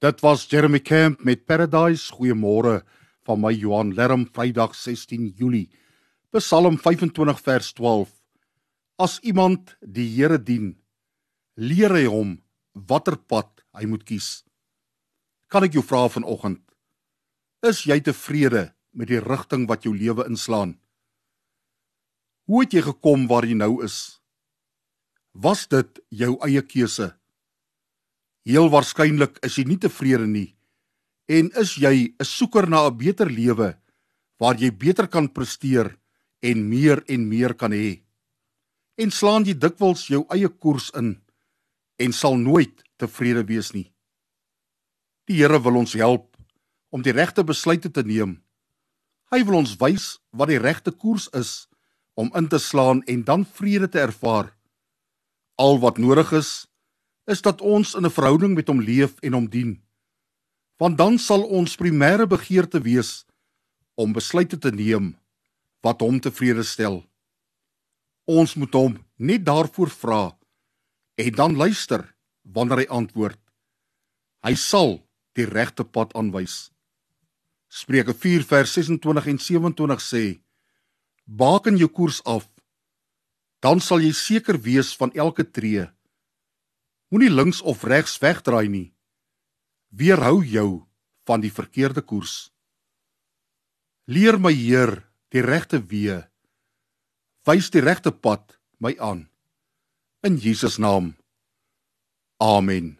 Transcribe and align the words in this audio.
Dit 0.00 0.22
was 0.24 0.46
Jeremy 0.48 0.80
Camp 0.80 1.20
met 1.24 1.44
Paradise. 1.44 2.08
Goeiemôre 2.16 2.78
van 3.28 3.40
my 3.40 3.50
Johan 3.52 3.92
Lerm, 3.92 4.24
Vrydag 4.32 4.72
16 4.72 5.34
Julie. 5.36 5.68
Psalm 6.32 6.78
25 6.78 7.40
vers 7.44 7.68
12. 7.76 8.08
As 8.96 9.18
iemand 9.20 9.76
die 9.84 10.08
Here 10.08 10.38
dien, 10.40 10.78
leer 11.60 11.92
hy 11.92 12.06
hom 12.08 12.32
watter 12.72 13.18
pad 13.20 13.60
hy 13.76 13.84
moet 13.92 14.08
kies. 14.08 14.40
Kan 15.52 15.68
ek 15.68 15.76
jou 15.76 15.84
vra 15.84 16.06
vanoggend, 16.08 16.64
is 17.60 17.84
jy 17.84 18.00
tevrede 18.00 18.70
met 18.96 19.12
die 19.12 19.20
rigting 19.20 19.68
wat 19.68 19.84
jou 19.84 19.92
lewe 19.92 20.24
inslaan? 20.24 20.78
Hoe 22.48 22.64
het 22.64 22.72
jy 22.72 22.86
gekom 22.88 23.28
waar 23.28 23.44
jy 23.44 23.60
nou 23.60 23.82
is? 23.84 24.16
Was 25.36 25.68
dit 25.68 26.00
jou 26.08 26.38
eie 26.40 26.64
keuse? 26.64 27.19
Heel 28.50 28.66
waarskynlik 28.72 29.38
is 29.46 29.60
jy 29.60 29.64
nie 29.68 29.78
tevrede 29.78 30.26
nie 30.26 30.48
en 31.30 31.50
is 31.62 31.76
jy 31.78 32.10
'n 32.18 32.24
soeker 32.26 32.66
na 32.68 32.86
'n 32.86 32.98
beter 32.98 33.30
lewe 33.30 33.78
waar 34.40 34.56
jy 34.58 34.70
beter 34.70 35.06
kan 35.06 35.28
presteer 35.28 35.96
en 36.42 36.68
meer 36.68 37.04
en 37.08 37.28
meer 37.28 37.54
kan 37.54 37.70
hê. 37.72 38.02
En 38.98 39.10
slaan 39.10 39.44
jy 39.44 39.54
dikwels 39.54 40.08
jou 40.08 40.26
eie 40.30 40.48
koers 40.48 40.90
in 40.94 41.20
en 41.98 42.12
sal 42.12 42.36
nooit 42.36 42.82
tevrede 42.98 43.44
wees 43.46 43.72
nie. 43.72 43.92
Die 45.28 45.36
Here 45.36 45.60
wil 45.62 45.76
ons 45.76 45.92
help 45.92 46.36
om 46.90 47.02
die 47.02 47.12
regte 47.12 47.44
besluite 47.44 47.90
te 47.92 48.02
neem. 48.02 48.42
Hy 49.30 49.44
wil 49.44 49.60
ons 49.60 49.76
wys 49.76 50.18
wat 50.32 50.48
die 50.48 50.58
regte 50.58 50.90
koers 50.90 51.28
is 51.32 51.68
om 52.16 52.32
in 52.34 52.48
te 52.48 52.58
slaan 52.58 53.02
en 53.06 53.24
dan 53.24 53.44
vrede 53.44 53.88
te 53.88 54.00
ervaar. 54.00 54.56
Al 55.56 55.78
wat 55.78 55.98
nodig 55.98 56.32
is, 56.32 56.66
is 57.30 57.42
dat 57.42 57.60
ons 57.60 57.94
in 57.94 58.04
'n 58.06 58.10
verhouding 58.10 58.54
met 58.54 58.68
hom 58.68 58.80
leef 58.80 59.14
en 59.20 59.32
hom 59.32 59.48
dien. 59.48 59.80
Want 60.76 60.98
dan 60.98 61.18
sal 61.18 61.42
ons 61.42 61.76
primêre 61.76 62.26
begeerte 62.26 62.80
wees 62.80 63.24
om 63.94 64.12
besluite 64.12 64.58
te 64.58 64.70
neem 64.70 65.16
wat 65.80 66.00
hom 66.00 66.20
tevrede 66.20 66.62
stel. 66.62 67.04
Ons 68.24 68.54
moet 68.54 68.72
hom 68.74 68.98
net 69.16 69.44
daarvoor 69.44 69.90
vra 69.90 70.38
en 71.14 71.32
dan 71.34 71.56
luister 71.56 72.16
wanneer 72.42 72.78
hy 72.78 72.86
antwoord. 72.88 73.40
Hy 74.42 74.54
sal 74.54 75.00
die 75.36 75.44
regte 75.44 75.84
pad 75.84 76.14
aanwys. 76.16 76.70
Spreuke 77.68 78.14
4 78.14 78.44
vers 78.44 78.72
26 78.72 79.26
en 79.26 79.38
27 79.38 80.00
sê: 80.02 80.24
Baken 81.24 81.76
jou 81.76 81.88
koers 81.88 82.22
af, 82.24 82.48
dan 83.60 83.80
sal 83.80 84.00
jy 84.00 84.12
seker 84.16 84.58
wees 84.58 84.96
van 84.96 85.12
elke 85.14 85.44
tree. 85.44 85.86
Moenie 87.10 87.30
links 87.30 87.58
of 87.66 87.82
regs 87.82 88.18
wegdraai 88.22 88.68
nie. 88.70 88.88
Weerhou 89.90 90.44
jou 90.46 90.86
van 91.26 91.42
die 91.42 91.50
verkeerde 91.50 92.04
koers. 92.06 92.52
Leer 94.06 94.38
my 94.38 94.52
Heer 94.54 94.94
die 95.34 95.42
regte 95.42 95.82
weë. 95.82 96.22
Wys 97.46 97.70
die 97.74 97.82
regte 97.82 98.14
pad 98.14 98.60
my 98.78 98.94
aan. 98.98 99.26
In 100.22 100.38
Jesus 100.38 100.78
naam. 100.78 101.16
Amen. 102.38 102.99